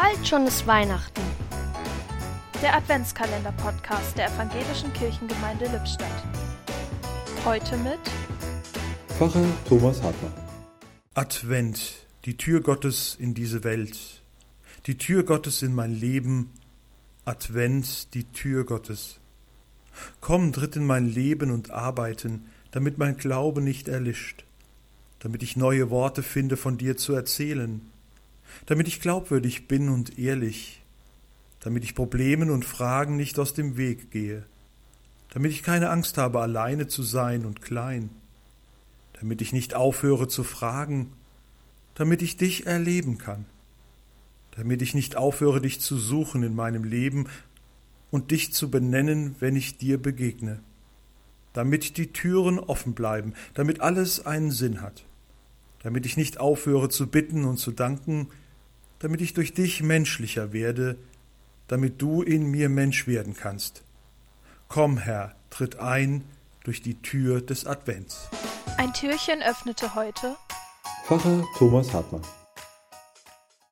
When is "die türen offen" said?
51.96-52.94